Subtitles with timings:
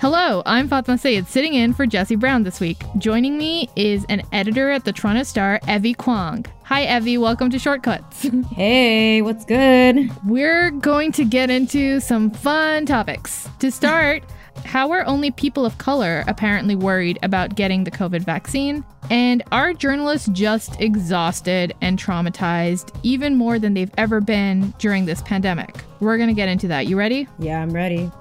[0.00, 2.80] Hello, I'm Fatma Sayed, sitting in for Jesse Brown this week.
[2.98, 6.46] Joining me is an editor at the Toronto Star, Evie Kwong.
[6.62, 7.18] Hi, Evie.
[7.18, 8.30] Welcome to Shortcuts.
[8.54, 10.08] Hey, what's good?
[10.24, 13.48] We're going to get into some fun topics.
[13.58, 14.22] To start,
[14.64, 18.84] how are only people of color apparently worried about getting the COVID vaccine?
[19.10, 25.22] And are journalists just exhausted and traumatized even more than they've ever been during this
[25.22, 25.74] pandemic?
[25.98, 26.86] We're going to get into that.
[26.86, 27.26] You ready?
[27.40, 28.12] Yeah, I'm ready.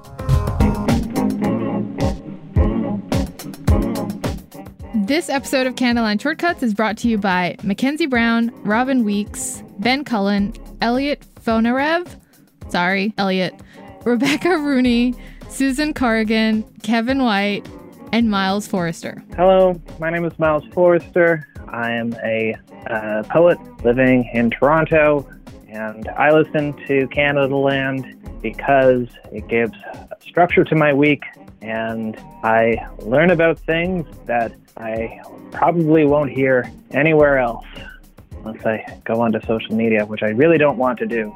[5.08, 10.04] This episode of Canadaland Shortcuts is brought to you by Mackenzie Brown, Robin Weeks, Ben
[10.04, 12.14] Cullen, Elliot Fonarev,
[12.68, 13.54] sorry, Elliot,
[14.04, 15.16] Rebecca Rooney,
[15.48, 17.66] Susan Corrigan, Kevin White,
[18.12, 19.24] and Miles Forrester.
[19.38, 21.48] Hello, my name is Miles Forrester.
[21.70, 22.58] I am a
[22.90, 25.26] uh, poet living in Toronto,
[25.70, 29.78] and I listen to Canadaland because it gives
[30.20, 31.24] structure to my week
[31.62, 35.22] and I learn about things that I
[35.52, 37.66] probably won't hear anywhere else
[38.46, 41.34] unless I go onto social media, which I really don't want to do.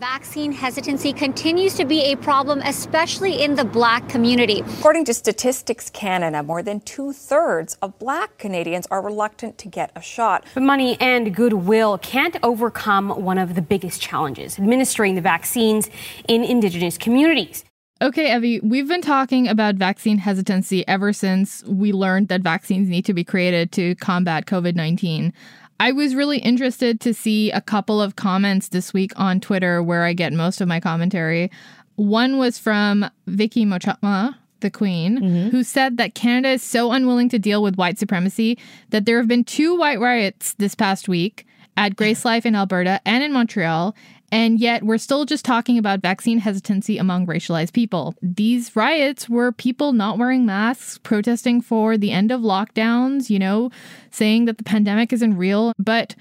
[0.00, 4.62] Vaccine hesitancy continues to be a problem, especially in the black community.
[4.78, 9.92] According to Statistics Canada, more than two thirds of black Canadians are reluctant to get
[9.94, 10.46] a shot.
[10.54, 15.90] But money and goodwill can't overcome one of the biggest challenges administering the vaccines
[16.26, 17.64] in Indigenous communities.
[18.02, 23.04] Okay, Evie, we've been talking about vaccine hesitancy ever since we learned that vaccines need
[23.04, 25.34] to be created to combat COVID 19.
[25.78, 30.04] I was really interested to see a couple of comments this week on Twitter where
[30.04, 31.50] I get most of my commentary.
[31.96, 35.48] One was from Vicky Mochama, the Queen, mm-hmm.
[35.50, 39.28] who said that Canada is so unwilling to deal with white supremacy that there have
[39.28, 41.46] been two white riots this past week
[41.76, 43.94] at Grace Life in Alberta and in Montreal,
[44.32, 48.14] and yet, we're still just talking about vaccine hesitancy among racialized people.
[48.22, 53.70] These riots were people not wearing masks, protesting for the end of lockdowns, you know,
[54.10, 55.72] saying that the pandemic isn't real.
[55.78, 56.14] But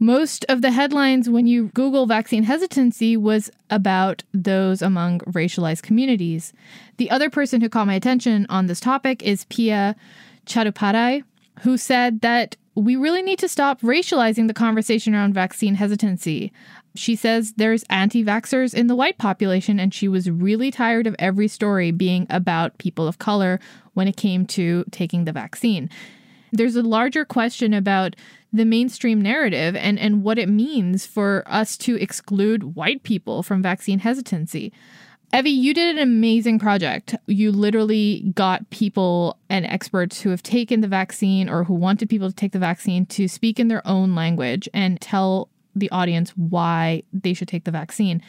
[0.00, 6.52] most of the headlines when you Google vaccine hesitancy was about those among racialized communities.
[6.96, 9.96] The other person who caught my attention on this topic is Pia
[10.46, 11.22] Chattopadhyay,
[11.60, 16.52] who said that we really need to stop racializing the conversation around vaccine hesitancy.
[16.98, 21.14] She says there's anti vaxxers in the white population, and she was really tired of
[21.18, 23.60] every story being about people of color
[23.94, 25.88] when it came to taking the vaccine.
[26.52, 28.16] There's a larger question about
[28.52, 33.62] the mainstream narrative and, and what it means for us to exclude white people from
[33.62, 34.72] vaccine hesitancy.
[35.32, 37.14] Evie, you did an amazing project.
[37.26, 42.30] You literally got people and experts who have taken the vaccine or who wanted people
[42.30, 47.02] to take the vaccine to speak in their own language and tell the audience why
[47.12, 48.22] they should take the vaccine.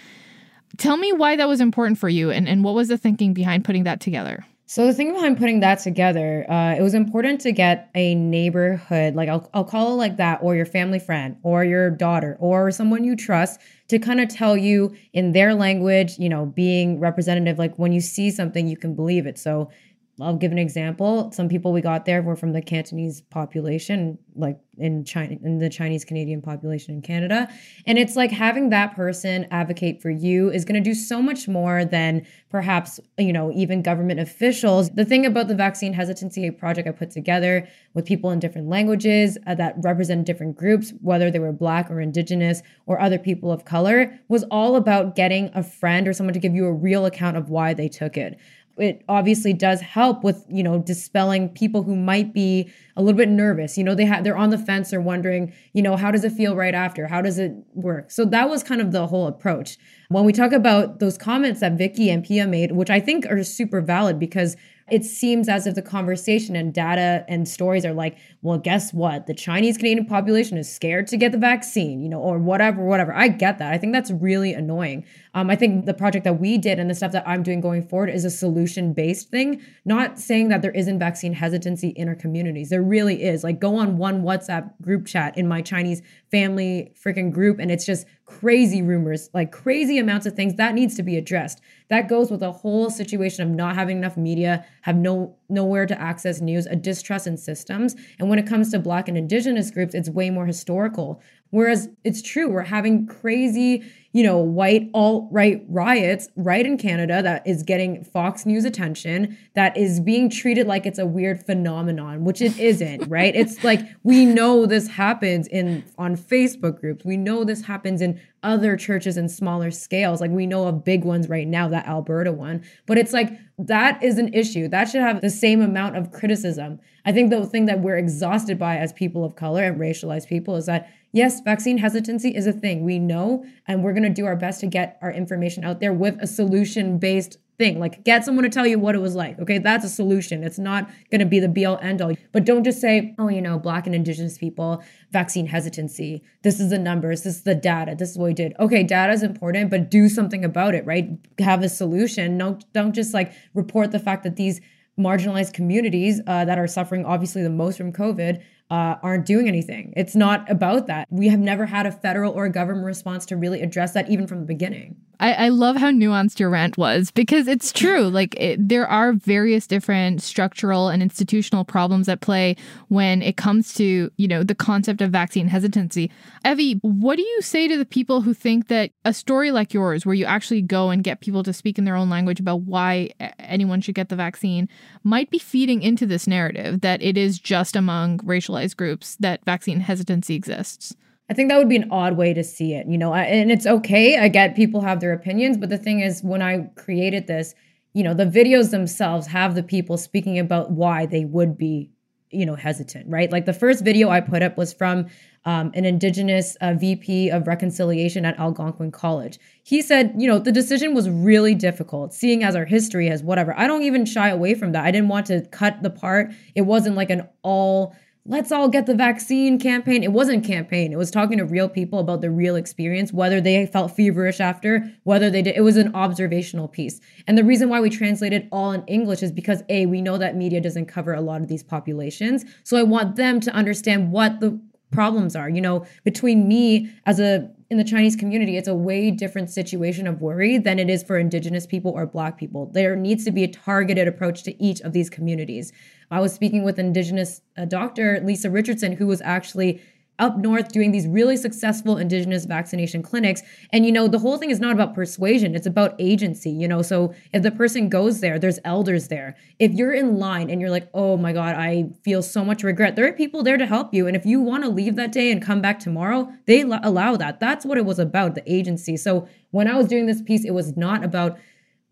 [0.78, 3.66] Tell me why that was important for you and, and what was the thinking behind
[3.66, 4.46] putting that together?
[4.68, 9.16] So the thing behind putting that together, uh, it was important to get a neighborhood,
[9.16, 12.70] like I'll, I'll call it like that, or your family friend, or your daughter, or
[12.70, 17.58] someone you trust to kind of tell you in their language, you know, being representative,
[17.58, 19.40] like when you see something, you can believe it.
[19.40, 19.72] So
[20.22, 21.32] I'll give an example.
[21.32, 25.70] Some people we got there were from the Cantonese population, like in China, in the
[25.70, 27.50] Chinese Canadian population in Canada.
[27.86, 31.48] And it's like having that person advocate for you is going to do so much
[31.48, 34.90] more than perhaps, you know, even government officials.
[34.90, 39.38] The thing about the vaccine hesitancy project I put together with people in different languages
[39.48, 43.66] uh, that represent different groups, whether they were Black or Indigenous or other people of
[43.66, 47.38] color, was all about getting a friend or someone to give you a real account
[47.38, 48.40] of why they took it
[48.80, 53.30] it obviously does help with you know dispelling people who might be a little bit
[53.30, 53.78] nervous.
[53.78, 56.32] You know they have they're on the fence they're wondering you know how does it
[56.32, 57.08] feel right after?
[57.08, 58.12] How does it work?
[58.12, 59.78] So that was kind of the whole approach.
[60.10, 63.44] When we talk about those comments that vicky and pia made which i think are
[63.44, 64.56] super valid because
[64.92, 69.28] it seems as if the conversation and data and stories are like, well, guess what?
[69.28, 73.14] The Chinese Canadian population is scared to get the vaccine, you know, or whatever, whatever.
[73.14, 73.74] I get that.
[73.74, 75.06] I think that's really annoying.
[75.34, 77.88] Um, I think the project that we did and the stuff that I'm doing going
[77.88, 82.16] forward is a solution based thing, not saying that there isn't vaccine hesitancy in our
[82.16, 82.70] communities.
[82.70, 83.44] There really is.
[83.44, 86.02] Like, go on one WhatsApp group chat in my Chinese
[86.32, 90.96] family freaking group, and it's just crazy rumors, like crazy amounts of things that needs
[90.96, 91.60] to be addressed.
[91.90, 96.00] That goes with a whole situation of not having enough media, have no nowhere to
[96.00, 97.96] access news, a distrust in systems.
[98.20, 101.22] And when it comes to black and indigenous groups, it's way more historical.
[101.50, 107.22] Whereas it's true, we're having crazy, you know, white alt right riots right in Canada
[107.22, 112.24] that is getting Fox News attention, that is being treated like it's a weird phenomenon,
[112.24, 113.36] which it isn't, right?
[113.36, 117.06] It's like we know this happens in on Facebook groups.
[117.06, 120.22] We know this happens in other churches in smaller scales.
[120.22, 122.64] Like we know of big ones right now, that Alberta one.
[122.88, 124.70] But it's like that is an issue.
[124.70, 126.80] That should have the same amount of criticism.
[127.06, 130.56] I think the thing that we're exhausted by as people of color and racialized people
[130.56, 132.86] is that yes, vaccine hesitancy is a thing.
[132.86, 135.94] We know, and we're going to do our best to get our information out there
[135.94, 137.80] with a solution based thing.
[137.80, 139.38] Like, get someone to tell you what it was like.
[139.38, 140.44] Okay, that's a solution.
[140.44, 142.16] It's not going to be the be all end all.
[142.32, 146.24] But don't just say, oh, you know, Black and Indigenous people, vaccine hesitancy.
[146.42, 147.22] This is the numbers.
[147.22, 147.96] This is the data.
[147.96, 148.54] This is what we did.
[148.60, 151.10] Okay, data is important, but do something about it, right?
[151.38, 152.38] Have a solution.
[152.38, 154.62] Don't, don't just like report the fact that these
[154.98, 159.94] marginalized communities uh, that are suffering obviously the most from COVID uh, aren't doing anything.
[159.98, 161.08] It's not about that.
[161.10, 164.28] We have never had a federal or a government response to really address that, even
[164.28, 164.96] from the beginning.
[165.22, 168.10] I, I love how nuanced your rant was because it's true.
[168.20, 172.56] Like it, there are various different structural and institutional problems at play
[172.88, 176.12] when it comes to you know the concept of vaccine hesitancy.
[176.46, 180.06] Evie, what do you say to the people who think that a story like yours,
[180.06, 183.10] where you actually go and get people to speak in their own language about why
[183.40, 184.68] anyone should get the vaccine,
[185.04, 188.20] might be feeding into this narrative that it is just among
[188.60, 190.96] racialized groups that vaccine hesitancy exists?
[191.30, 193.68] I think that would be an odd way to see it, you know, and it's
[193.68, 194.18] okay.
[194.18, 197.54] I get people have their opinions, but the thing is, when I created this,
[197.94, 201.92] you know, the videos themselves have the people speaking about why they would be,
[202.32, 203.32] you know, hesitant, right?
[203.32, 205.06] Like the first video I put up was from
[205.46, 209.40] um, an Indigenous uh, VP of Reconciliation at Algonquin College.
[209.64, 213.58] He said, you know, the decision was really difficult, seeing as our history has whatever.
[213.58, 214.84] I don't even shy away from that.
[214.84, 216.32] I didn't want to cut the part.
[216.56, 217.96] It wasn't like an all
[218.30, 220.04] let's all get the vaccine campaign.
[220.04, 220.94] It wasn't campaign.
[220.94, 224.86] It was talking to real people about the real experience, whether they felt feverish after,
[225.04, 225.58] whether they did.
[225.58, 227.02] It was an observational piece.
[227.28, 230.36] And the reason why we translated all in English is because A, we know that
[230.36, 232.46] media doesn't cover a lot of these populations.
[232.64, 235.50] So I want them to understand what the problems are.
[235.50, 240.08] You know, between me as a in the Chinese community, it's a way different situation
[240.08, 242.66] of worry than it is for Indigenous people or Black people.
[242.66, 245.72] There needs to be a targeted approach to each of these communities.
[246.12, 249.82] I was speaking with Indigenous uh, doctor Lisa Richardson, who was actually
[250.20, 253.42] up north doing these really successful indigenous vaccination clinics.
[253.72, 255.56] And you know the whole thing is not about persuasion.
[255.56, 256.82] It's about agency you know?
[256.82, 259.36] So if the person goes there there's elders there.
[259.58, 262.96] If you're in line and you're like oh my god i feel so much regret
[262.96, 264.06] there are people there to help you.
[264.08, 267.40] And if you want to leave that day and come back tomorrow they allow that.
[267.40, 268.98] That's what it was about the agency.
[268.98, 271.40] So when i was doing this piece it was not about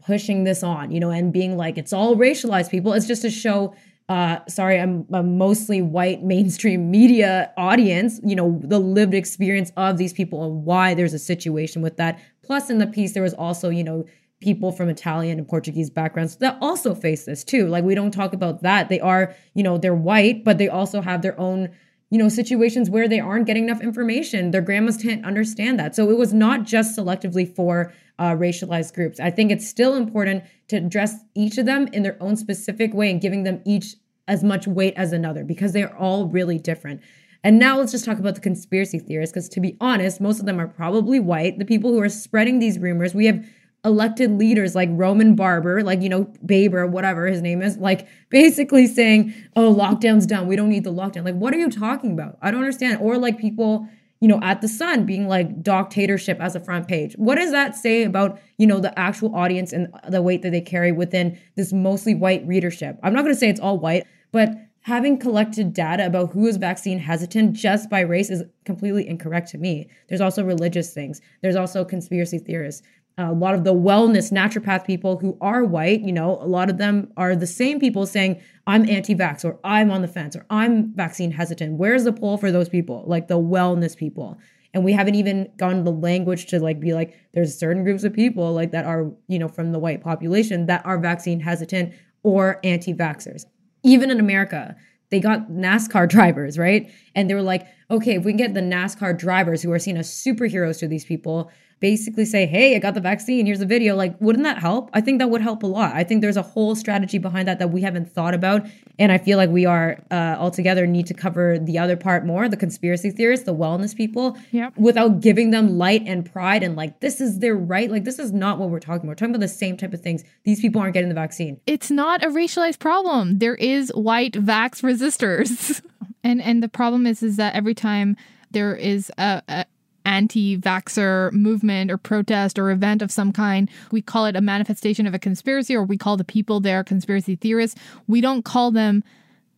[0.05, 2.91] pushing this on you know and being like it's all racialized people.
[2.93, 3.73] It's just to show
[4.09, 9.97] uh, sorry, I'm a mostly white mainstream media audience, you know, the lived experience of
[9.97, 12.19] these people and why there's a situation with that.
[12.41, 14.05] Plus, in the piece, there was also, you know,
[14.39, 17.67] people from Italian and Portuguese backgrounds that also face this too.
[17.67, 18.87] Like, we don't talk about that.
[18.87, 21.69] They are, you know, they're white, but they also have their own
[22.09, 24.51] you know, situations where they aren't getting enough information.
[24.51, 25.95] Their grandmas can't understand that.
[25.95, 29.19] So it was not just selectively for uh, racialized groups.
[29.19, 33.11] I think it's still important to address each of them in their own specific way
[33.11, 33.95] and giving them each
[34.27, 37.01] as much weight as another because they're all really different.
[37.43, 40.45] And now let's just talk about the conspiracy theorists because to be honest, most of
[40.45, 41.59] them are probably white.
[41.59, 43.45] The people who are spreading these rumors, we have
[43.87, 48.85] elected leaders like Roman Barber, like, you know, Baber, whatever his name is, like basically
[48.85, 50.45] saying, oh, lockdown's done.
[50.45, 51.25] We don't need the lockdown.
[51.25, 52.37] Like, what are you talking about?
[52.41, 52.99] I don't understand.
[53.01, 53.87] Or like people,
[54.19, 57.13] you know, at the Sun being like dictatorship as a front page.
[57.17, 60.61] What does that say about, you know, the actual audience and the weight that they
[60.61, 62.99] carry within this mostly white readership?
[63.01, 64.49] I'm not going to say it's all white, but
[64.81, 69.57] having collected data about who is vaccine hesitant just by race is completely incorrect to
[69.57, 69.85] me.
[70.07, 71.19] There's also religious things.
[71.41, 72.83] There's also conspiracy theorists
[73.17, 76.77] a lot of the wellness naturopath people who are white, you know, a lot of
[76.77, 80.45] them are the same people saying, I'm anti vax or I'm on the fence or
[80.49, 81.77] I'm vaccine hesitant.
[81.77, 83.03] Where's the poll for those people?
[83.07, 84.37] Like the wellness people.
[84.73, 88.13] And we haven't even gotten the language to like be like, there's certain groups of
[88.13, 92.59] people like that are, you know, from the white population that are vaccine hesitant or
[92.63, 93.45] anti vaxxers.
[93.83, 94.75] Even in America,
[95.09, 96.91] they got NASCAR drivers, right?
[97.15, 99.97] And they were like, okay, if we can get the NASCAR drivers who are seen
[99.97, 103.95] as superheroes to these people, basically say, hey, I got the vaccine, here's a video,
[103.95, 104.89] like, wouldn't that help?
[104.93, 105.95] I think that would help a lot.
[105.95, 108.65] I think there's a whole strategy behind that that we haven't thought about.
[108.97, 112.49] And I feel like we are uh, altogether need to cover the other part more
[112.49, 114.75] the conspiracy theorists, the wellness people, yep.
[114.77, 117.91] without giving them light and pride and like, this is their right.
[117.91, 119.09] Like, this is not what we're talking about.
[119.09, 120.23] We're talking about the same type of things.
[120.43, 121.59] These people aren't getting the vaccine.
[121.67, 123.39] It's not a racialized problem.
[123.39, 125.81] There is white vax resistors.
[126.23, 128.15] and and the problem is is that every time
[128.51, 129.65] there is a, a
[130.07, 133.69] anti vaxxer movement or protest or event of some kind.
[133.91, 137.35] We call it a manifestation of a conspiracy, or we call the people there conspiracy
[137.35, 137.79] theorists.
[138.07, 139.03] We don't call them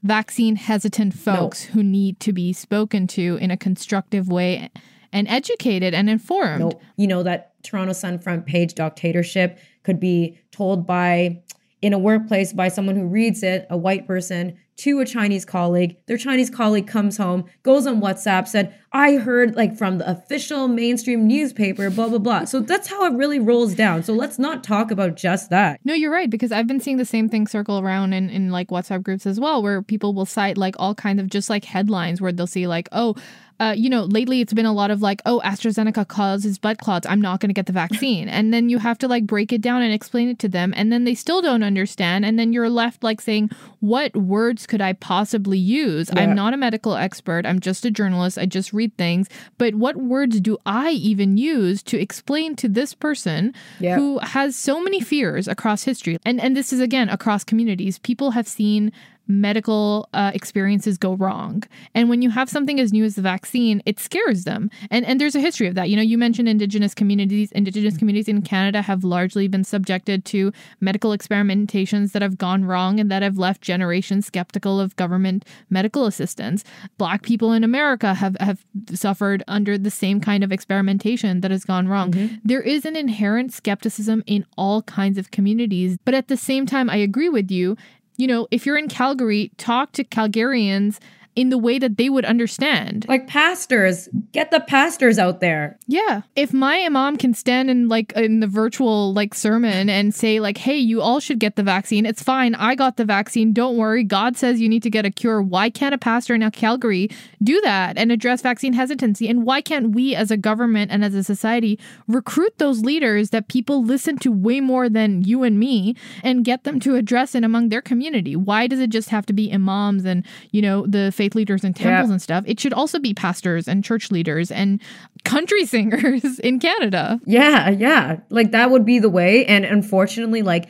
[0.04, 1.74] vaccine hesitant folks no.
[1.74, 4.70] who need to be spoken to in a constructive way
[5.14, 6.62] and educated and informed.
[6.62, 6.82] No.
[6.98, 11.42] You know, that Toronto Sun front page dictatorship could be told by
[11.82, 15.98] in a workplace by someone who reads it, a white person, to a Chinese colleague.
[16.08, 20.68] Their Chinese colleague comes home, goes on WhatsApp, said, I heard like from the official
[20.68, 22.46] mainstream newspaper, blah, blah, blah.
[22.46, 24.04] So that's how it really rolls down.
[24.04, 25.80] So let's not talk about just that.
[25.84, 28.70] No, you're right, because I've been seeing the same thing circle around in, in like
[28.70, 32.20] WhatsApp groups as well, where people will cite like all kinds of just like headlines
[32.20, 33.16] where they'll see like, oh,
[33.60, 37.06] uh, you know, lately it's been a lot of like, oh, AstraZeneca causes blood clots.
[37.06, 38.30] I'm not going to get the vaccine.
[38.30, 40.74] and then you have to like break it down and explain it to them.
[40.78, 42.24] And then they still don't understand.
[42.24, 43.50] And then you're left like saying,
[43.82, 46.10] what words could I possibly use?
[46.14, 46.22] Yeah.
[46.22, 47.46] I'm not a medical expert.
[47.46, 48.38] I'm just a journalist.
[48.38, 49.28] I just read things.
[49.58, 53.54] But what words do I even use to explain to this person
[53.98, 56.18] who has so many fears across history?
[56.26, 58.00] And, and this is again across communities.
[58.00, 58.92] People have seen
[59.30, 61.64] medical uh, experiences go wrong.
[61.94, 64.70] And when you have something as new as the vaccine, it scares them.
[64.90, 65.90] And and there's a history of that.
[65.90, 67.52] You know, you mentioned indigenous communities.
[67.52, 73.00] Indigenous communities in Canada have largely been subjected to medical experimentations that have gone wrong
[73.00, 76.64] and that have left generations skeptical of government medical assistance.
[76.98, 81.64] Black people in America have have suffered under the same kind of experimentation that has
[81.64, 82.12] gone wrong.
[82.12, 82.36] Mm-hmm.
[82.44, 86.90] There is an inherent skepticism in all kinds of communities, but at the same time
[86.90, 87.78] I agree with you
[88.20, 91.00] you know, if you're in Calgary, talk to Calgarians
[91.40, 93.06] in the way that they would understand.
[93.08, 95.80] Like pastors, get the pastors out there.
[95.88, 96.24] Yeah.
[96.36, 100.58] If my imam can stand in like in the virtual like sermon and say like,
[100.58, 102.06] "Hey, you all should get the vaccine.
[102.06, 102.56] It's fine.
[102.56, 103.54] I got the vaccine.
[103.54, 104.04] Don't worry.
[104.04, 107.10] God says you need to get a cure." Why can't a pastor in Calgary
[107.42, 109.30] do that and address vaccine hesitancy?
[109.30, 113.48] And why can't we as a government and as a society recruit those leaders that
[113.48, 117.46] people listen to way more than you and me and get them to address it
[117.46, 118.36] among their community?
[118.36, 121.74] Why does it just have to be imams and, you know, the faith leaders in
[121.74, 122.14] temples yeah.
[122.14, 122.44] and stuff.
[122.48, 124.82] It should also be pastors and church leaders and
[125.24, 127.20] country singers in Canada.
[127.26, 128.20] Yeah, yeah.
[128.30, 129.46] Like that would be the way.
[129.46, 130.70] And unfortunately, like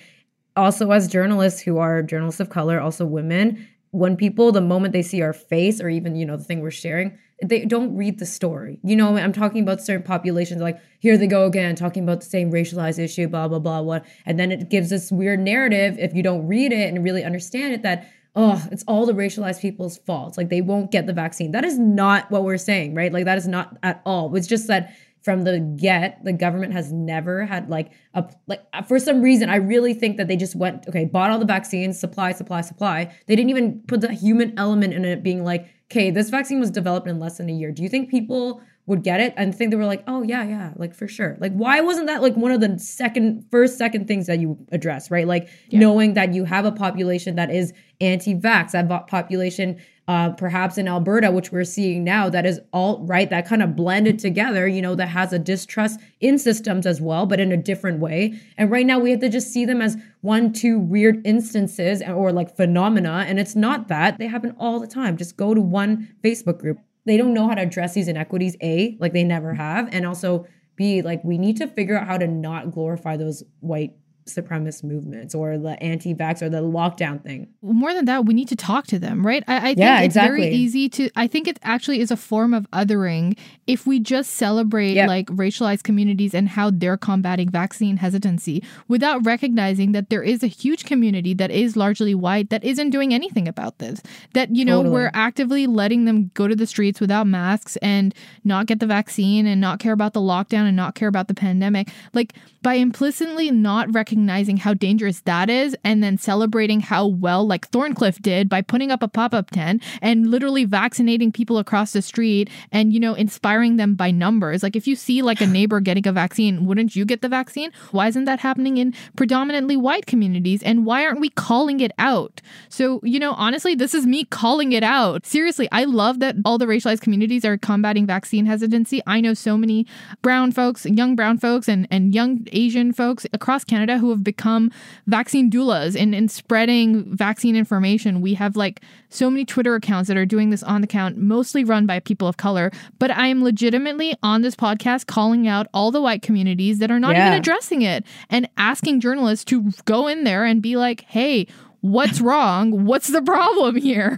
[0.55, 5.01] also as journalists who are journalists of color, also women, when people, the moment they
[5.01, 8.25] see our face or even, you know, the thing we're sharing, they don't read the
[8.25, 8.79] story.
[8.83, 12.25] You know, I'm talking about certain populations, like here they go again, talking about the
[12.25, 14.05] same racialized issue, blah, blah, blah, what.
[14.25, 17.73] And then it gives this weird narrative, if you don't read it and really understand
[17.73, 18.09] it, that
[18.39, 20.37] oh, it's all the racialized people's fault.
[20.37, 21.51] Like they won't get the vaccine.
[21.51, 23.11] That is not what we're saying, right?
[23.11, 24.33] Like that is not at all.
[24.33, 28.81] It's just that from the get, the government has never had like a like uh,
[28.81, 29.49] for some reason.
[29.49, 33.13] I really think that they just went okay, bought all the vaccines, supply, supply, supply.
[33.27, 36.71] They didn't even put the human element in it, being like, okay, this vaccine was
[36.71, 37.73] developed in less than a year.
[37.73, 40.73] Do you think people would get it and think they were like, oh yeah, yeah,
[40.75, 41.37] like for sure.
[41.39, 45.11] Like why wasn't that like one of the second, first, second things that you address,
[45.11, 45.27] right?
[45.27, 45.79] Like yeah.
[45.79, 51.29] knowing that you have a population that is anti-vax, that population uh, perhaps in Alberta,
[51.29, 54.95] which we're seeing now, that is alt right, that kind of blended together, you know,
[54.95, 58.33] that has a distrust in systems as well, but in a different way.
[58.57, 62.31] And right now we have to just see them as one, two weird instances or
[62.31, 63.23] like phenomena.
[63.27, 64.17] And it's not that.
[64.17, 65.15] They happen all the time.
[65.15, 66.79] Just go to one Facebook group.
[67.09, 69.89] They don't know how to address these inequities, A, like they never have.
[69.91, 73.95] And also, B, like we need to figure out how to not glorify those white
[74.35, 77.47] supremacist movements or the anti-vax or the lockdown thing.
[77.61, 79.43] More than that, we need to talk to them, right?
[79.47, 80.41] I, I think yeah, it's exactly.
[80.41, 81.09] very easy to.
[81.15, 85.07] I think it actually is a form of othering if we just celebrate yep.
[85.07, 90.47] like racialized communities and how they're combating vaccine hesitancy without recognizing that there is a
[90.47, 94.01] huge community that is largely white that isn't doing anything about this.
[94.33, 94.93] That you know totally.
[94.93, 99.45] we're actively letting them go to the streets without masks and not get the vaccine
[99.45, 101.89] and not care about the lockdown and not care about the pandemic.
[102.13, 107.69] Like by implicitly not recognizing how dangerous that is and then celebrating how well like
[107.69, 112.49] Thorncliffe did by putting up a pop-up tent and literally vaccinating people across the street
[112.71, 114.63] and you know inspiring them by numbers.
[114.63, 117.71] Like if you see like a neighbor getting a vaccine wouldn't you get the vaccine?
[117.91, 120.63] Why isn't that happening in predominantly white communities?
[120.63, 122.41] And why aren't we calling it out?
[122.69, 125.25] So you know honestly this is me calling it out.
[125.25, 129.01] Seriously I love that all the racialized communities are combating vaccine hesitancy.
[129.07, 129.85] I know so many
[130.21, 134.71] brown folks young brown folks and and young Asian folks across Canada who have become
[135.07, 138.21] vaccine doulas and, in spreading vaccine information.
[138.21, 141.63] We have like so many Twitter accounts that are doing this on the count, mostly
[141.63, 142.71] run by people of color.
[142.99, 146.99] But I am legitimately on this podcast calling out all the white communities that are
[146.99, 147.27] not yeah.
[147.27, 151.47] even addressing it and asking journalists to go in there and be like, hey,
[151.81, 152.85] what's wrong?
[152.85, 154.17] What's the problem here?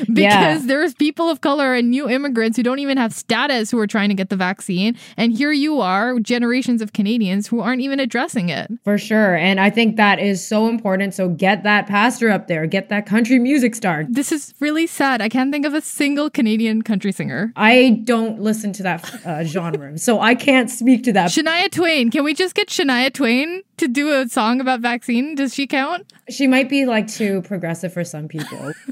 [0.00, 0.58] because yeah.
[0.64, 4.08] there's people of color and new immigrants who don't even have status who are trying
[4.08, 4.96] to get the vaccine.
[5.16, 8.70] And here you are, generations of Canadians who aren't even addressing it.
[8.84, 9.36] For sure.
[9.36, 11.14] And I think that is so important.
[11.14, 14.04] So get that pastor up there, get that country music star.
[14.08, 15.20] This is really sad.
[15.22, 17.52] I can't think of a single Canadian country singer.
[17.56, 19.96] I don't listen to that uh, genre.
[20.08, 21.30] so I can't speak to that.
[21.30, 22.10] Shania Twain.
[22.10, 25.34] Can we just get Shania Twain to do a song about vaccine?
[25.34, 26.12] Does she count?
[26.28, 28.72] She might be like too progressive for some people.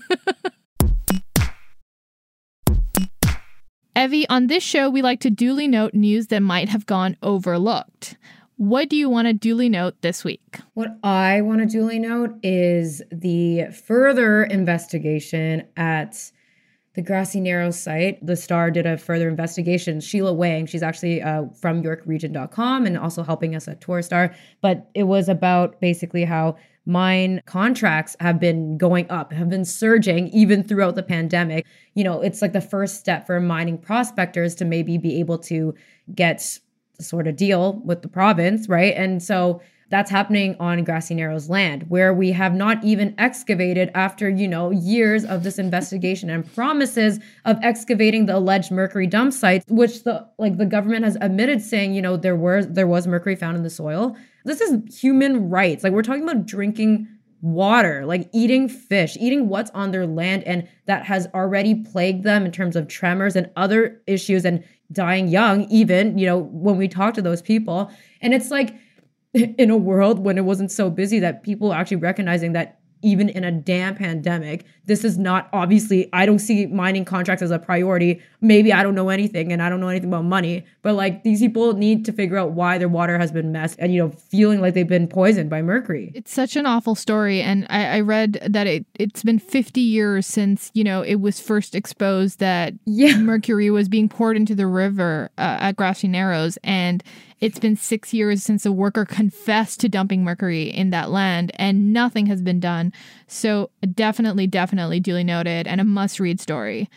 [3.96, 8.18] Evie, on this show, we like to duly note news that might have gone overlooked.
[8.58, 10.60] What do you want to duly note this week?
[10.74, 16.30] What I want to duly note is the further investigation at
[16.94, 18.24] the Grassy Narrows site.
[18.24, 20.00] The Star did a further investigation.
[20.00, 24.34] Sheila Wang, she's actually uh, from YorkRegion.com and also helping us at Torstar.
[24.62, 30.28] But it was about basically how mine contracts have been going up, have been surging
[30.28, 31.66] even throughout the pandemic.
[31.94, 35.74] You know, it's like the first step for mining prospectors to maybe be able to
[36.14, 36.58] get
[37.00, 38.94] sort of deal with the province, right?
[38.96, 44.28] And so that's happening on Grassy Narrows land, where we have not even excavated after,
[44.28, 49.64] you know, years of this investigation and promises of excavating the alleged mercury dump sites,
[49.68, 53.36] which the like the government has admitted saying, you know, there were there was mercury
[53.36, 54.16] found in the soil.
[54.46, 55.84] This is human rights.
[55.84, 57.08] Like we're talking about drinking
[57.42, 62.44] water, like eating fish, eating what's on their land, and that has already plagued them
[62.44, 66.88] in terms of tremors and other issues and dying young, even, you know, when we
[66.88, 67.90] talk to those people.
[68.20, 68.74] And it's like
[69.34, 73.44] in a world when it wasn't so busy that people actually recognizing that even in
[73.44, 74.64] a damn pandemic.
[74.86, 78.20] This is not obviously, I don't see mining contracts as a priority.
[78.40, 81.40] Maybe I don't know anything and I don't know anything about money, but like these
[81.40, 84.60] people need to figure out why their water has been messed and, you know, feeling
[84.60, 86.12] like they've been poisoned by mercury.
[86.14, 87.42] It's such an awful story.
[87.42, 91.40] And I, I read that it, it's been 50 years since, you know, it was
[91.40, 93.18] first exposed that yeah.
[93.18, 96.58] mercury was being poured into the river uh, at Grassy Narrows.
[96.62, 97.02] And
[97.40, 101.92] it's been six years since a worker confessed to dumping mercury in that land, and
[101.92, 102.92] nothing has been done.
[103.26, 106.88] So, definitely, definitely duly noted and a must read story.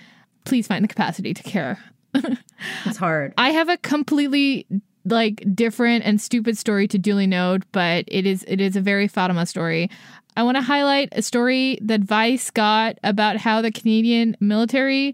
[0.45, 1.77] Please find the capacity to care.
[2.85, 3.33] it's hard.
[3.37, 4.65] I have a completely
[5.05, 9.07] like different and stupid story to duly note, but it is it is a very
[9.07, 9.89] Fatima story.
[10.37, 15.13] I want to highlight a story that Vice got about how the Canadian military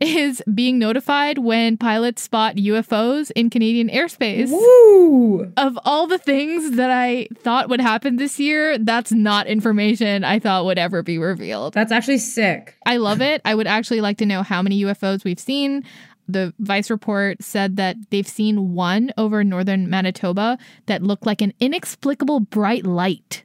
[0.00, 4.50] is being notified when pilots spot UFOs in Canadian airspace.
[4.50, 5.52] Woo!
[5.56, 10.38] Of all the things that I thought would happen this year, that's not information I
[10.38, 11.74] thought would ever be revealed.
[11.74, 12.76] That's actually sick.
[12.86, 13.42] I love it.
[13.44, 15.84] I would actually like to know how many UFOs we've seen.
[16.28, 21.52] The Vice report said that they've seen one over northern Manitoba that looked like an
[21.60, 23.44] inexplicable bright light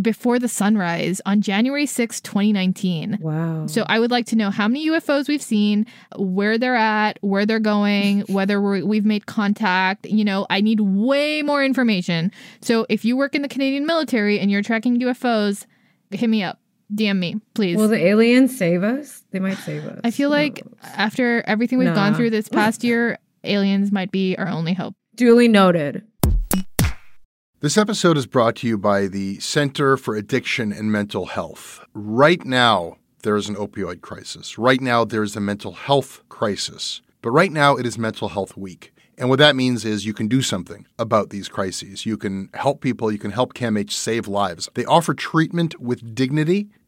[0.00, 3.18] before the sunrise on January 6, 2019.
[3.20, 3.66] Wow.
[3.66, 7.46] So I would like to know how many UFOs we've seen, where they're at, where
[7.46, 10.06] they're going, whether we have made contact.
[10.06, 12.32] You know, I need way more information.
[12.60, 15.66] So if you work in the Canadian military and you're tracking UFOs,
[16.10, 16.58] hit me up
[16.94, 17.76] DM me, please.
[17.76, 19.24] Will the aliens save us?
[19.30, 20.00] They might save us.
[20.04, 20.74] I feel like knows?
[20.82, 24.94] after everything we've gone through this past year, aliens might be our only hope.
[25.14, 26.04] duly noted.
[27.62, 31.78] This episode is brought to you by the Center for Addiction and Mental Health.
[31.94, 34.58] Right now, there is an opioid crisis.
[34.58, 37.02] Right now, there is a mental health crisis.
[37.20, 38.92] But right now, it is Mental Health Week.
[39.16, 42.04] And what that means is you can do something about these crises.
[42.04, 44.68] You can help people, you can help CAMH save lives.
[44.74, 46.68] They offer treatment with dignity,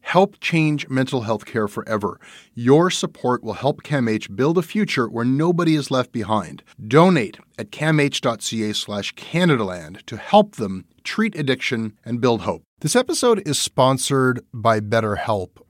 [0.00, 2.18] Help change mental health care forever.
[2.54, 6.62] Your support will help CAMH build a future where nobody is left behind.
[6.86, 12.62] Donate at camh.ca slash Canadaland to help them treat addiction and build hope.
[12.80, 15.50] This episode is sponsored by BetterHelp.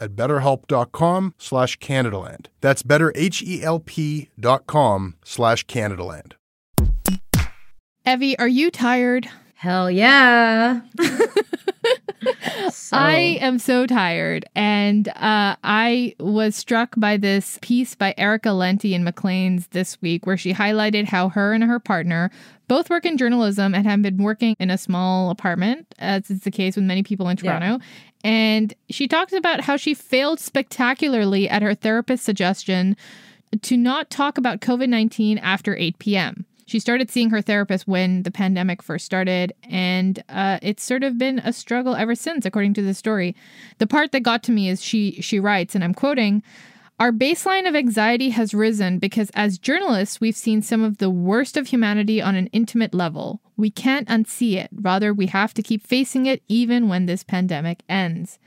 [0.00, 2.46] at betterhelp.com slash Canadaland.
[2.60, 6.32] That's betterhelp.com slash Canadaland.
[8.06, 9.28] Evie, are you tired?
[9.54, 10.80] Hell yeah.
[12.70, 14.44] So- I am so tired.
[14.54, 20.26] And uh, I was struck by this piece by Erica Lenti in Maclean's this week,
[20.26, 22.30] where she highlighted how her and her partner
[22.66, 26.50] both work in journalism and have been working in a small apartment, as is the
[26.50, 27.58] case with many people in Yeah.
[27.58, 27.84] Toronto.
[28.24, 32.96] And she talks about how she failed spectacularly at her therapist's suggestion
[33.62, 36.44] to not talk about COVID 19 after 8 p.m.
[36.68, 41.16] She started seeing her therapist when the pandemic first started, and uh, it's sort of
[41.16, 43.34] been a struggle ever since, according to the story.
[43.78, 46.42] The part that got to me is she she writes, and I'm quoting.
[47.00, 51.56] Our baseline of anxiety has risen because, as journalists, we've seen some of the worst
[51.56, 53.40] of humanity on an intimate level.
[53.56, 54.68] We can't unsee it.
[54.70, 58.38] Rather, we have to keep facing it even when this pandemic ends.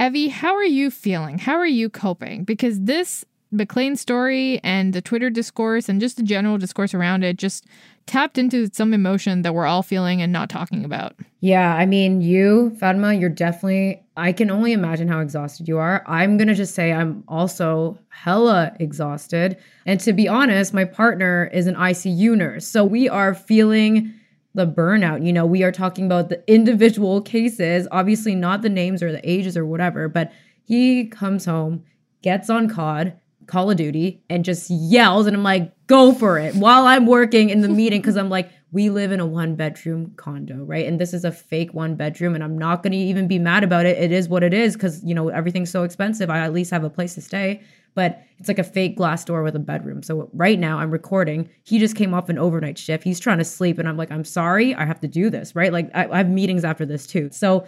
[0.00, 1.36] Evie, how are you feeling?
[1.40, 2.44] How are you coping?
[2.44, 7.36] Because this Maclean story and the Twitter discourse and just the general discourse around it
[7.36, 7.64] just
[8.06, 11.14] tapped into some emotion that we're all feeling and not talking about.
[11.40, 16.04] Yeah, I mean, you, Fatima, you're definitely, I can only imagine how exhausted you are.
[16.06, 19.56] I'm going to just say I'm also hella exhausted.
[19.86, 22.66] And to be honest, my partner is an ICU nurse.
[22.66, 24.12] So we are feeling
[24.54, 25.24] the burnout.
[25.24, 29.28] You know, we are talking about the individual cases, obviously not the names or the
[29.28, 30.32] ages or whatever, but
[30.64, 31.84] he comes home,
[32.22, 33.12] gets on COD,
[33.46, 35.26] Call of Duty, and just yells.
[35.26, 38.50] And I'm like, go for it while I'm working in the meeting because I'm like,
[38.72, 40.86] we live in a one bedroom condo, right?
[40.86, 43.64] And this is a fake one bedroom, and I'm not going to even be mad
[43.64, 43.96] about it.
[43.96, 46.28] It is what it is because, you know, everything's so expensive.
[46.28, 47.62] I at least have a place to stay,
[47.94, 50.02] but it's like a fake glass door with a bedroom.
[50.02, 51.48] So right now I'm recording.
[51.62, 53.04] He just came off an overnight shift.
[53.04, 55.72] He's trying to sleep, and I'm like, I'm sorry, I have to do this, right?
[55.72, 57.30] Like, I, I have meetings after this too.
[57.32, 57.66] So,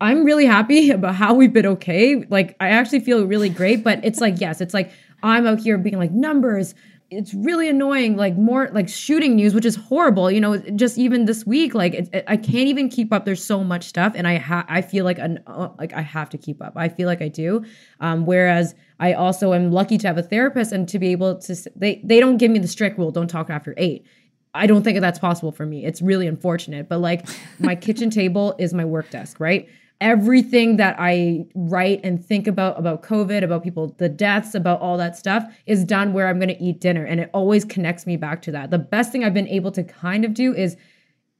[0.00, 2.24] I'm really happy about how we've been okay.
[2.28, 4.90] Like, I actually feel really great, but it's like, yes, it's like
[5.22, 6.74] I'm out here being like numbers.
[7.10, 10.30] It's really annoying, like more like shooting news, which is horrible.
[10.30, 13.24] You know, just even this week, like it, it- I can't even keep up.
[13.24, 16.28] There's so much stuff, and I ha- I feel like an uh, like I have
[16.30, 16.74] to keep up.
[16.76, 17.64] I feel like I do.
[18.00, 21.56] Um, whereas I also am lucky to have a therapist and to be able to.
[21.76, 24.04] They they don't give me the strict rule, don't talk after eight.
[24.52, 25.86] I don't think that's possible for me.
[25.86, 26.90] It's really unfortunate.
[26.90, 27.26] But like
[27.58, 29.66] my kitchen table is my work desk, right?
[30.00, 34.96] Everything that I write and think about about COVID, about people, the deaths, about all
[34.98, 37.04] that stuff is done where I'm going to eat dinner.
[37.04, 38.70] And it always connects me back to that.
[38.70, 40.76] The best thing I've been able to kind of do is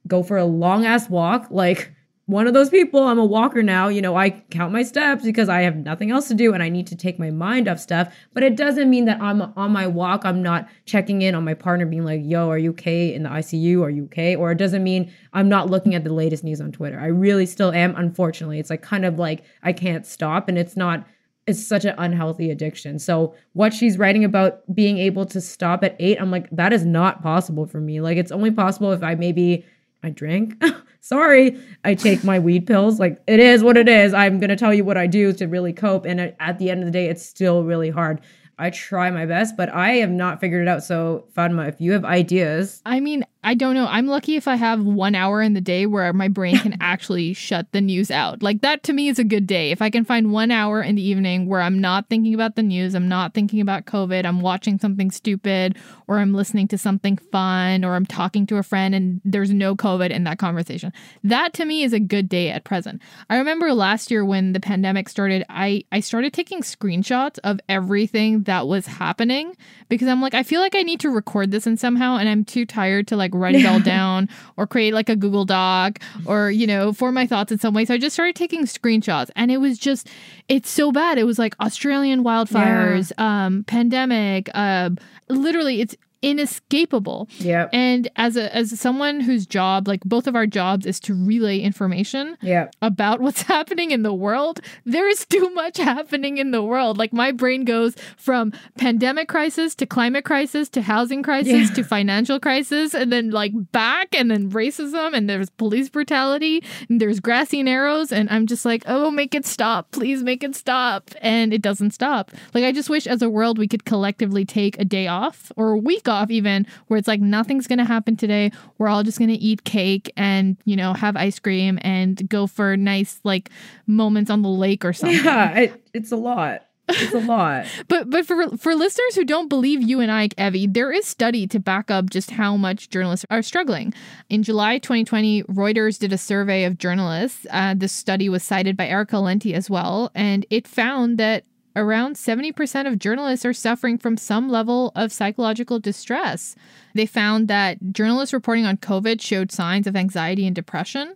[0.07, 1.93] go for a long ass walk, like
[2.29, 3.03] one of those people.
[3.03, 3.87] I'm a walker now.
[3.87, 6.69] You know, I count my steps because I have nothing else to do and I
[6.69, 8.13] need to take my mind off stuff.
[8.35, 11.55] But it doesn't mean that I'm on my walk, I'm not checking in on my
[11.55, 13.81] partner, being like, yo, are you okay in the ICU?
[13.81, 14.35] Are you okay?
[14.35, 16.99] Or it doesn't mean I'm not looking at the latest news on Twitter.
[16.99, 18.59] I really still am, unfortunately.
[18.59, 21.07] It's like kind of like I can't stop and it's not
[21.47, 22.99] it's such an unhealthy addiction.
[22.99, 26.85] So what she's writing about being able to stop at eight, I'm like, that is
[26.85, 28.01] not possible for me.
[28.01, 29.65] Like it's only possible if I maybe
[30.03, 30.61] I drink.
[31.01, 32.99] Sorry, I take my weed pills.
[32.99, 34.13] Like it is what it is.
[34.13, 36.05] I'm gonna tell you what I do to really cope.
[36.05, 38.21] And at the end of the day, it's still really hard.
[38.59, 40.83] I try my best, but I have not figured it out.
[40.83, 42.81] So, Fatma, if you have ideas.
[42.85, 43.87] I mean, I don't know.
[43.87, 47.33] I'm lucky if I have one hour in the day where my brain can actually
[47.33, 48.43] shut the news out.
[48.43, 49.71] Like, that to me is a good day.
[49.71, 52.63] If I can find one hour in the evening where I'm not thinking about the
[52.63, 57.15] news, I'm not thinking about COVID, I'm watching something stupid, or I'm listening to something
[57.15, 60.91] fun, or I'm talking to a friend and there's no COVID in that conversation.
[61.23, 63.01] That to me is a good day at present.
[63.29, 68.43] I remember last year when the pandemic started, I, I started taking screenshots of everything
[68.43, 69.55] that was happening
[69.87, 72.43] because I'm like, I feel like I need to record this and somehow, and I'm
[72.43, 76.51] too tired to like write it all down or create like a Google Doc or,
[76.51, 77.85] you know, for my thoughts in some way.
[77.85, 80.07] So I just started taking screenshots and it was just,
[80.47, 81.17] it's so bad.
[81.17, 83.45] It was like Australian wildfires, yeah.
[83.45, 84.91] um, pandemic, uh,
[85.29, 87.29] literally, it's inescapable.
[87.37, 87.69] Yeah.
[87.71, 91.59] And as a as someone whose job, like both of our jobs is to relay
[91.59, 92.69] information yeah.
[92.81, 96.97] about what's happening in the world, there is too much happening in the world.
[96.97, 101.75] Like my brain goes from pandemic crisis to climate crisis to housing crisis yeah.
[101.75, 106.99] to financial crisis and then like back and then racism and there's police brutality and
[106.99, 109.91] there's grassy narrows and I'm just like, "Oh, make it stop.
[109.91, 112.31] Please make it stop." And it doesn't stop.
[112.53, 115.71] Like I just wish as a world we could collectively take a day off or
[115.71, 118.51] a week off even where it's like nothing's going to happen today.
[118.77, 122.47] We're all just going to eat cake and, you know, have ice cream and go
[122.47, 123.49] for nice like
[123.87, 125.23] moments on the lake or something.
[125.23, 126.63] Yeah, it, it's a lot.
[126.89, 127.65] It's a lot.
[127.87, 131.47] but but for for listeners who don't believe you and I, Evie, there is study
[131.47, 133.93] to back up just how much journalists are struggling.
[134.29, 137.45] In July 2020, Reuters did a survey of journalists.
[137.51, 141.45] Uh, this study was cited by Erica Lenti as well, and it found that
[141.79, 146.55] around 70% of journalists are suffering from some level of psychological distress.
[146.93, 151.15] They found that journalists reporting on COVID showed signs of anxiety and depression.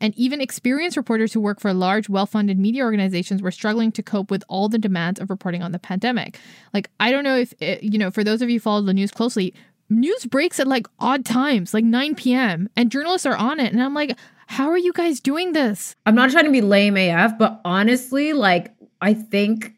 [0.00, 4.02] And even experienced reporters who work for large, well funded media organizations were struggling to
[4.02, 6.38] cope with all the demands of reporting on the pandemic.
[6.72, 8.82] Like, I don't know if, it, eh, you know, for those of you who follow
[8.82, 9.54] the news closely,
[9.90, 13.72] news breaks at like odd times, like 9 p.m., and journalists are on it.
[13.72, 15.94] And I'm like, how are you guys doing this?
[16.06, 19.74] I'm not trying to be lame AF, but honestly, like, I think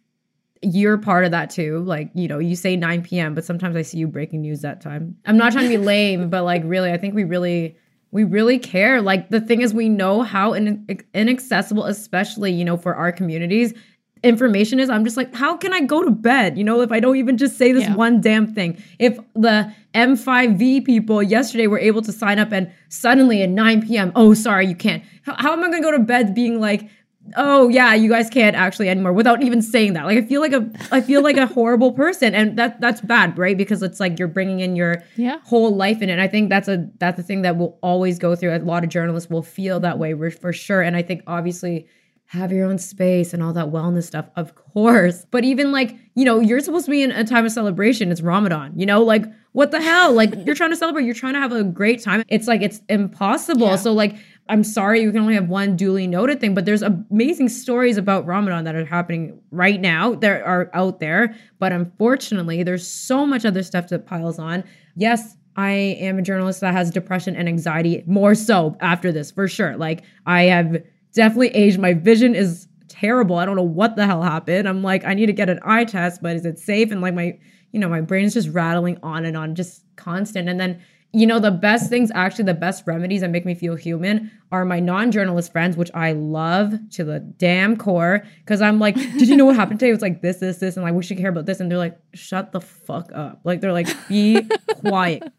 [0.63, 1.81] you're part of that too.
[1.81, 4.81] Like, you know, you say 9 p.m., but sometimes I see you breaking news that
[4.81, 5.17] time.
[5.27, 7.77] I'm not trying to be lame, but like, really, I think we really,
[8.13, 9.03] we really care.
[9.03, 13.75] Like, the thing is, we know how in- inaccessible, especially, you know, for our communities,
[14.23, 14.89] information is.
[14.89, 16.57] I'm just like, how can I go to bed?
[16.57, 17.97] You know, if I don't even just say this yeah.
[17.97, 18.81] one damn thing.
[19.01, 24.13] If the M5V people yesterday were able to sign up and suddenly at 9 p.m.,
[24.15, 25.03] oh, sorry, you can't.
[25.23, 26.89] How, how am I going to go to bed being like,
[27.37, 30.05] oh yeah you guys can't actually anymore without even saying that.
[30.05, 33.39] Like i feel like a i feel like a horrible person and that that's bad
[33.39, 33.57] right?
[33.57, 35.39] Because it's like you're bringing in your yeah.
[35.45, 36.13] whole life in it.
[36.13, 38.55] And i think that's a that's the thing that will always go through.
[38.55, 40.83] A lot of journalists will feel that way for sure.
[40.83, 41.87] And i think obviously
[42.27, 45.27] have your own space and all that wellness stuff of course.
[45.31, 48.11] But even like you know you're supposed to be in a time of celebration.
[48.11, 49.03] It's ramadan you know?
[49.03, 50.13] Like what the hell?
[50.13, 51.05] Like you're trying to celebrate.
[51.05, 52.25] You're trying to have a great time.
[52.29, 53.69] It's like it's impossible.
[53.69, 53.77] Yeah.
[53.77, 54.17] so like
[54.53, 58.27] I'm sorry you can only have one duly noted thing, but there's amazing stories about
[58.27, 61.35] Ramadan that are happening right now that are out there.
[61.59, 64.63] But unfortunately, there's so much other stuff that piles on.
[64.95, 69.49] Yes, I am a journalist that has depression and anxiety more so after this, for
[69.49, 69.75] sure.
[69.79, 70.85] Like, I have
[71.15, 71.79] definitely aged.
[71.79, 73.37] My vision is terrible.
[73.37, 74.69] I don't know what the hell happened.
[74.69, 76.91] I'm like, I need to get an eye test, but is it safe?
[76.91, 77.39] And like, my,
[77.71, 80.51] you know, my brain is just rattling on and on, just constant.
[80.51, 80.83] And then
[81.15, 84.65] you know, the best things, actually, the best remedies that make me feel human are
[84.65, 88.25] my non journalist friends, which I love to the damn core.
[88.47, 89.91] Cause I'm like, did you know what happened today?
[89.91, 90.77] It was like this, this, this.
[90.77, 91.61] And like, we should care about this.
[91.61, 93.41] And they're like, shut the fuck up.
[93.45, 94.49] Like, they're like, be
[94.81, 95.31] quiet.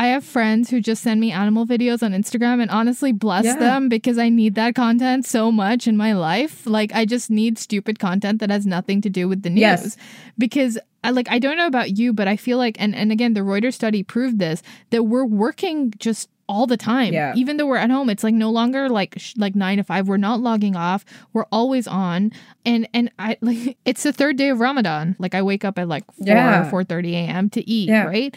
[0.00, 3.58] I have friends who just send me animal videos on Instagram and honestly bless yeah.
[3.58, 6.66] them because I need that content so much in my life.
[6.66, 9.60] Like I just need stupid content that has nothing to do with the news.
[9.60, 9.96] Yes.
[10.38, 13.34] Because I, like I don't know about you, but I feel like and and again
[13.34, 17.12] the Reuters study proved this that we're working just all the time.
[17.12, 17.34] Yeah.
[17.36, 20.08] Even though we're at home, it's like no longer like sh- like 9 to 5.
[20.08, 21.04] We're not logging off.
[21.34, 22.32] We're always on.
[22.64, 25.14] And and I like it's the third day of Ramadan.
[25.18, 26.70] Like I wake up at like 4 yeah.
[26.70, 27.50] 4:30 a.m.
[27.50, 28.04] to eat, yeah.
[28.04, 28.34] right?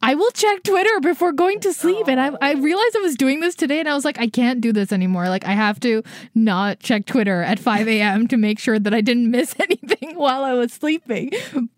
[0.00, 2.06] I will check Twitter before going to sleep.
[2.06, 4.60] And I, I realized I was doing this today and I was like, I can't
[4.60, 5.28] do this anymore.
[5.28, 6.02] Like, I have to
[6.34, 8.28] not check Twitter at 5 a.m.
[8.28, 11.32] to make sure that I didn't miss anything while I was sleeping.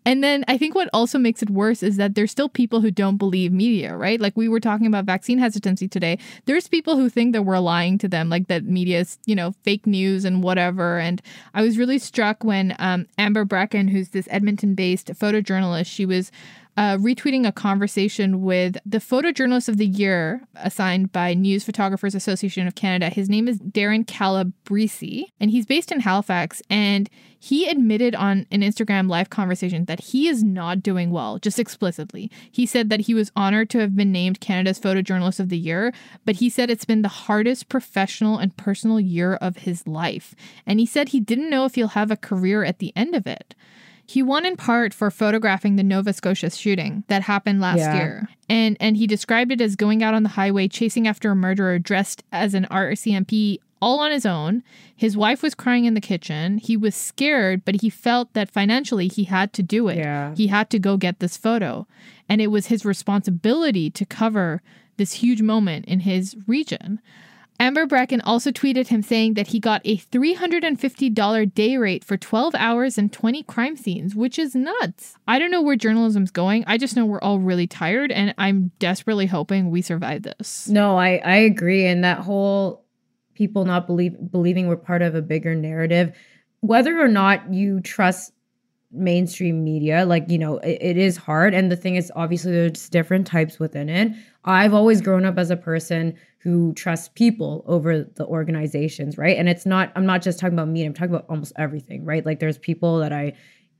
[0.05, 2.91] And then I think what also makes it worse is that there's still people who
[2.91, 4.21] don't believe media, right?
[4.21, 6.19] Like, we were talking about vaccine hesitancy today.
[6.45, 9.53] There's people who think that we're lying to them, like that media is, you know,
[9.63, 10.99] fake news and whatever.
[10.99, 11.21] And
[11.53, 16.31] I was really struck when um, Amber Bracken, who's this Edmonton based photojournalist, she was
[16.77, 22.65] uh, retweeting a conversation with the photojournalist of the year assigned by News Photographers Association
[22.65, 23.09] of Canada.
[23.09, 26.61] His name is Darren Calabrese, and he's based in Halifax.
[26.69, 31.59] And he admitted on an Instagram live conversation that he is not doing well, just
[31.59, 32.31] explicitly.
[32.51, 35.91] He said that he was honored to have been named Canada's Photojournalist of the Year,
[36.23, 40.35] but he said it's been the hardest professional and personal year of his life.
[40.65, 43.27] And he said he didn't know if he'll have a career at the end of
[43.27, 43.55] it.
[44.11, 47.95] He won in part for photographing the Nova Scotia shooting that happened last yeah.
[47.95, 48.29] year.
[48.49, 51.79] And and he described it as going out on the highway chasing after a murderer
[51.79, 54.63] dressed as an RCMP all on his own.
[54.93, 56.57] His wife was crying in the kitchen.
[56.57, 59.99] He was scared, but he felt that financially he had to do it.
[59.99, 60.35] Yeah.
[60.35, 61.87] He had to go get this photo.
[62.27, 64.61] And it was his responsibility to cover
[64.97, 66.99] this huge moment in his region.
[67.61, 72.55] Amber Bracken also tweeted him saying that he got a $350 day rate for 12
[72.55, 75.15] hours and 20 crime scenes, which is nuts.
[75.27, 76.63] I don't know where journalism's going.
[76.65, 80.67] I just know we're all really tired and I'm desperately hoping we survive this.
[80.69, 81.85] No, I, I agree.
[81.85, 82.83] And that whole
[83.35, 86.17] people not believe believing we're part of a bigger narrative,
[86.61, 88.33] whether or not you trust
[88.93, 91.53] mainstream media like you know it, it is hard.
[91.53, 94.11] And the thing is obviously there's different types within it.
[94.45, 99.37] I've always grown up as a person who trusts people over the organizations right?
[99.37, 102.25] And it's not i'm not just talking about me i'm talking about almost everything right?
[102.25, 103.33] Like there's people that i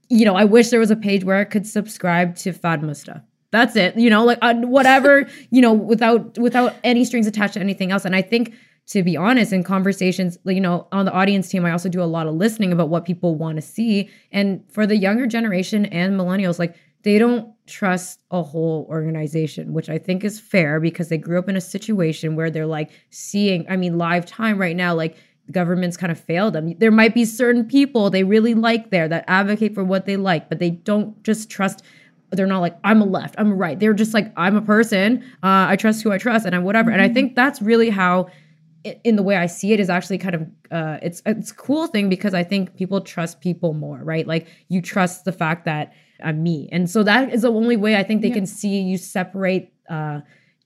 [0.10, 2.54] you know i wish there was a page where i could subscribe to
[2.94, 3.22] stuff
[3.52, 7.60] that's it you know like uh, whatever you know without without any strings attached to
[7.60, 8.06] anything else.
[8.06, 8.54] And i think
[8.92, 12.04] to be honest, in conversations, you know, on the audience team, I also do a
[12.04, 14.10] lot of listening about what people want to see.
[14.34, 19.90] And for the younger generation and millennials, like they don't trust a whole organization, which
[19.90, 23.66] I think is fair because they grew up in a situation where they're like seeing,
[23.70, 25.16] I mean, live time right now, like
[25.52, 26.78] governments kind of failed them.
[26.78, 30.50] There might be certain people they really like there that advocate for what they like,
[30.50, 31.82] but they don't just trust
[32.34, 35.22] they're not like i'm a left i'm a right they're just like i'm a person
[35.44, 37.14] uh, i trust who i trust and i'm whatever and i mm-hmm.
[37.14, 38.26] think that's really how
[38.84, 40.42] in the way I see it is actually kind of
[40.72, 44.26] uh, it's it's a cool thing because I think people trust people more, right?
[44.26, 47.96] Like you trust the fact that I'm me, and so that is the only way
[47.96, 48.36] I think they yeah.
[48.36, 49.74] can see you separate.
[49.90, 50.22] Uh,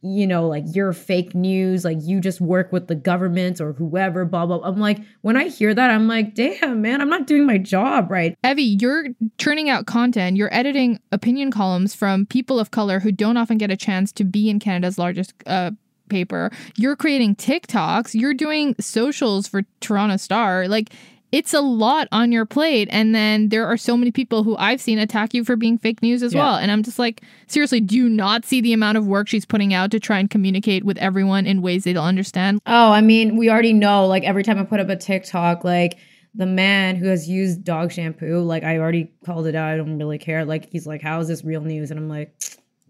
[0.06, 4.23] you know, like you're fake news, like you just work with the government or whoever,
[4.23, 4.60] blah, blah.
[4.63, 8.12] I'm like, when I hear that, I'm like, damn, man, I'm not doing my job
[8.12, 8.38] right.
[8.43, 9.08] Evie, you're
[9.39, 13.71] churning out content, you're editing opinion columns from people of color who don't often get
[13.71, 15.71] a chance to be in Canada's largest uh,
[16.10, 16.52] paper.
[16.78, 18.13] You're creating TikToks.
[18.13, 20.68] You're doing socials for Toronto Star.
[20.68, 20.91] Like,
[21.32, 22.88] it's a lot on your plate.
[22.91, 26.02] And then there are so many people who I've seen attack you for being fake
[26.02, 26.44] news as yeah.
[26.44, 26.56] well.
[26.56, 29.74] And I'm just like, seriously, do you not see the amount of work she's putting
[29.74, 32.62] out to try and communicate with everyone in ways they'll understand?
[32.65, 35.98] Oh, I mean, we already know, like, every time I put up a TikTok, like,
[36.36, 39.74] the man who has used dog shampoo, like, I already called it out.
[39.74, 40.46] I don't really care.
[40.46, 41.91] Like, he's like, how is this real news?
[41.91, 42.34] And I'm like,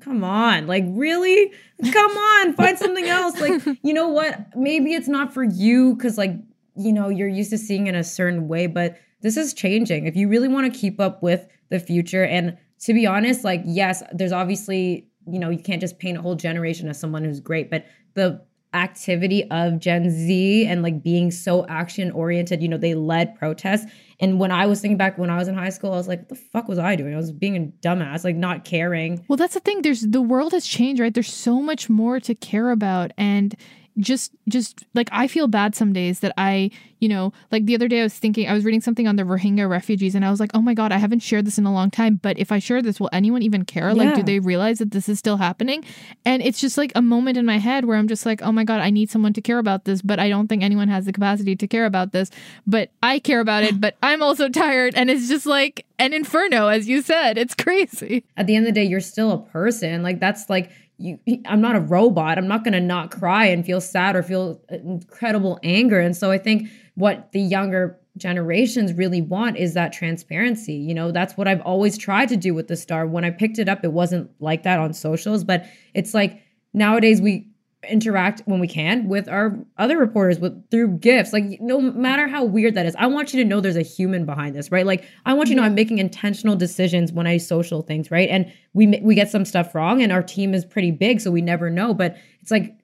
[0.06, 1.52] come on like really?
[1.92, 3.40] Come on find something else.
[3.42, 4.56] Like you know what?
[4.56, 6.36] Maybe it's not for you because like
[6.76, 10.06] you know you're used to seeing in a certain way but this is changing.
[10.06, 13.62] If you really want to keep up with the future and to be honest like
[13.66, 17.40] yes there's obviously you know you can't just paint a whole generation as someone who's
[17.40, 18.40] great but the
[18.76, 22.62] activity of Gen Z and like being so action oriented.
[22.62, 23.92] You know, they led protests.
[24.20, 26.20] And when I was thinking back when I was in high school, I was like,
[26.20, 27.14] what the fuck was I doing?
[27.14, 29.26] I was being a dumbass, like not caring.
[29.28, 29.82] Well, that's the thing.
[29.82, 31.14] There's the world has changed, right?
[31.14, 33.12] There's so much more to care about.
[33.18, 33.56] And
[34.00, 37.88] just just like I feel bad some days that I, you know, like the other
[37.88, 40.40] day I was thinking I was reading something on the Rohingya refugees and I was
[40.40, 42.60] like, "Oh my god, I haven't shared this in a long time, but if I
[42.60, 43.90] share this, will anyone even care?
[43.90, 43.94] Yeah.
[43.94, 45.84] Like do they realize that this is still happening?"
[46.26, 48.64] And it's just like a moment in my head where I'm just like, "Oh my
[48.64, 51.14] god, I need someone to care about this, but I don't think anyone has the
[51.14, 52.32] capacity to care about this,
[52.68, 56.68] but I care about it, but I'm also tired." And it's just like an inferno
[56.68, 57.38] as you said.
[57.38, 58.26] It's crazy.
[58.36, 60.04] At the end of the day, you're still a person.
[60.04, 62.38] Like that's like you i'm not a robot.
[62.38, 66.00] I'm not going to not cry and feel sad or feel uh, incredible anger.
[66.00, 70.76] And so i think what the younger generations really want is that transparency.
[70.76, 73.06] You know that's what i've always tried to do with the star.
[73.06, 76.42] When i picked it up it wasn't like that on socials but it's like
[76.74, 77.48] nowadays we
[77.90, 81.34] interact when we can with our other reporters with through gifts.
[81.34, 84.26] Like no matter how weird that is i want you to know there's a human
[84.26, 84.86] behind this right?
[84.86, 88.30] Like i want you to know i'm making intentional decisions when i social things right?
[88.30, 91.42] And we we get some stuff wrong and our team is pretty big so we
[91.42, 91.94] never know.
[91.94, 92.78] But it's like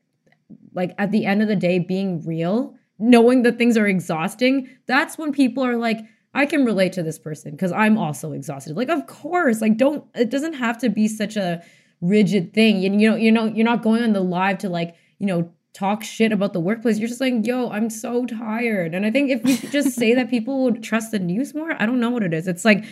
[0.73, 5.17] like at the end of the day being real knowing that things are exhausting that's
[5.17, 5.99] when people are like
[6.33, 8.77] I can relate to this person because I'm also exhausted.
[8.77, 11.61] Like, of course, like don't it doesn't have to be such a
[12.01, 12.83] rigid thing.
[12.85, 15.51] And you know, you know, you're not going on the live to like, you know,
[15.73, 16.99] talk shit about the workplace.
[16.99, 18.93] You're just like, yo, I'm so tired.
[18.93, 21.85] And I think if you just say that people would trust the news more, I
[21.85, 22.47] don't know what it is.
[22.47, 22.83] It's like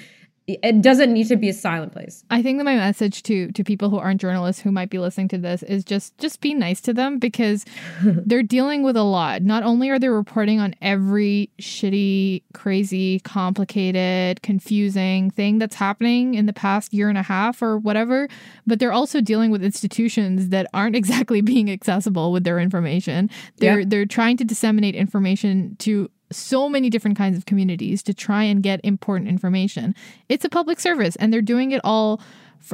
[0.63, 2.23] it doesn't need to be a silent place.
[2.29, 5.27] I think that my message to to people who aren't journalists who might be listening
[5.29, 7.65] to this is just just be nice to them because
[8.03, 9.41] they're dealing with a lot.
[9.41, 16.45] Not only are they reporting on every shitty, crazy, complicated, confusing thing that's happening in
[16.45, 18.27] the past year and a half or whatever,
[18.65, 23.29] but they're also dealing with institutions that aren't exactly being accessible with their information.
[23.57, 23.89] They're yep.
[23.89, 28.63] they're trying to disseminate information to so many different kinds of communities to try and
[28.63, 29.95] get important information.
[30.27, 32.21] It's a public service, and they're doing it all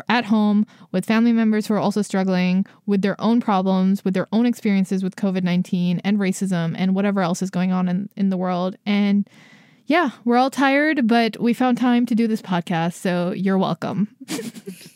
[0.10, 4.28] at home with family members who are also struggling with their own problems, with their
[4.32, 8.30] own experiences with COVID 19 and racism and whatever else is going on in, in
[8.30, 8.78] the world.
[8.86, 9.30] And
[9.86, 14.16] yeah, we're all tired, but we found time to do this podcast, so you're welcome.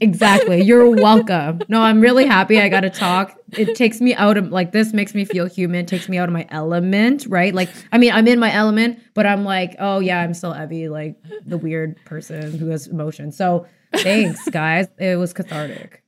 [0.00, 0.62] exactly.
[0.62, 1.60] You're welcome.
[1.68, 3.36] No, I'm really happy I got to talk.
[3.52, 6.32] It takes me out of like this makes me feel human, takes me out of
[6.32, 7.54] my element, right?
[7.54, 10.88] Like I mean, I'm in my element, but I'm like, oh yeah, I'm still Evie,
[10.88, 13.32] like the weird person who has emotion.
[13.32, 14.86] So, thanks guys.
[14.98, 16.02] It was cathartic.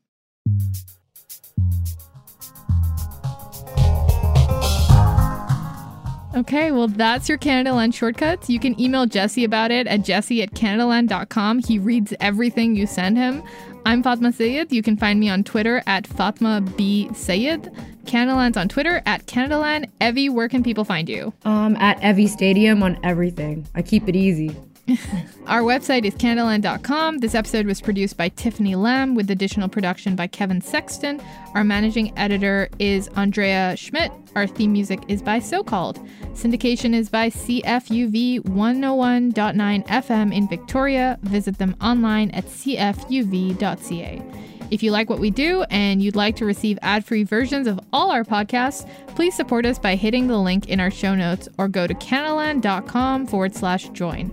[6.34, 8.48] Okay, well, that's your Canadaland shortcuts.
[8.48, 11.58] You can email Jesse about it at jesse at canadaland.com.
[11.58, 13.42] He reads everything you send him.
[13.84, 14.72] I'm Fatima Syed.
[14.72, 17.10] You can find me on Twitter at Fatima B.
[17.14, 17.70] Syed.
[18.04, 19.90] Canadaland's on Twitter at Canadaland.
[20.00, 21.34] Evie, where can people find you?
[21.44, 23.66] Um, at Evie Stadium on everything.
[23.74, 24.56] I keep it easy.
[25.46, 27.18] Our website is canadaland.com.
[27.18, 31.22] This episode was produced by Tiffany Lamb with additional production by Kevin Sexton.
[31.54, 34.10] Our managing editor is Andrea Schmidt.
[34.34, 36.04] Our theme music is by Socalled.
[36.32, 41.18] Syndication is by CFUV 101.9 FM in Victoria.
[41.22, 44.22] Visit them online at cfuv.ca.
[44.72, 47.78] If you like what we do and you'd like to receive ad free versions of
[47.92, 51.68] all our podcasts, please support us by hitting the link in our show notes or
[51.68, 54.32] go to canadaland.com forward slash join.